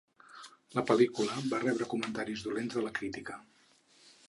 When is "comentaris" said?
1.93-2.47